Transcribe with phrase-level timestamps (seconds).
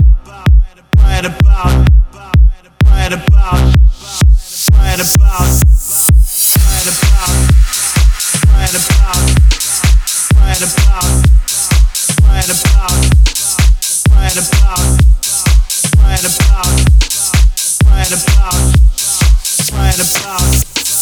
[0.97, 1.83] right about.
[16.03, 16.63] Right about,
[17.91, 18.73] right about,
[19.73, 20.72] right about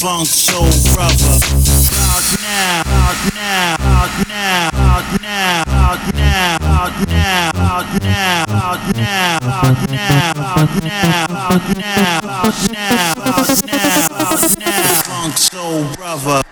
[0.00, 1.40] Funk soul brother,
[1.96, 8.94] out now, out now, out now, out now, out now, out now, out now, out
[8.94, 13.14] now, out now, out now, out now, out now, out now,
[14.12, 16.42] out now, funk soul brother.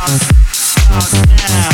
[0.00, 1.70] Stop now.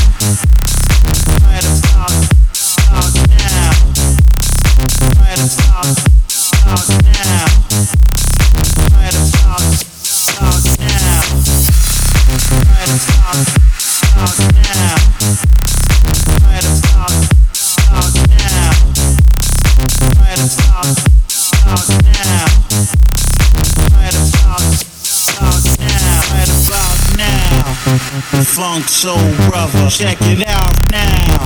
[27.87, 29.17] Funk soul
[29.49, 31.39] brother, check it out now.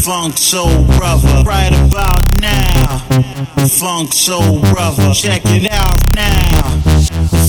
[0.00, 2.96] Funk soul brother, right about now.
[3.68, 6.62] Funk soul brother, check it out now.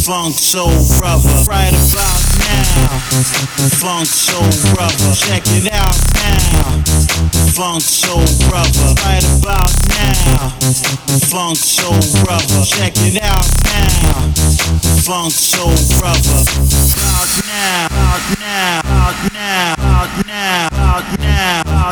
[0.04, 3.00] Funk soul brother, right about now.
[3.80, 6.84] Funk soul brother, check it out now.
[7.56, 10.50] Funk soul brother, right about now.
[11.32, 14.32] Funk soul brother, check it out now.
[15.00, 16.44] Funk soul brother,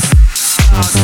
[0.00, 1.02] Stop.